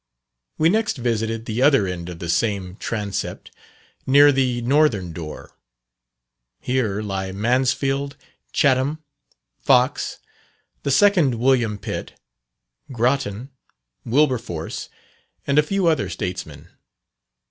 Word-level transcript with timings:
We 0.57 0.69
next 0.69 0.97
visited 0.97 1.45
the 1.45 1.61
other 1.61 1.85
end 1.85 2.09
of 2.09 2.17
the 2.17 2.27
same 2.27 2.75
transept, 2.77 3.51
near 4.07 4.31
the 4.31 4.59
northern 4.63 5.13
door. 5.13 5.55
Here 6.59 7.03
lie 7.03 7.31
Mansfield, 7.31 8.17
Chatham, 8.51 8.97
Fox, 9.59 10.17
the 10.81 10.89
second 10.89 11.35
William 11.35 11.77
Pitt, 11.77 12.19
Grattan, 12.91 13.51
Wilberforce, 14.03 14.89
and 15.45 15.59
a 15.59 15.61
few 15.61 15.85
other 15.85 16.09
statesmen. 16.09 16.69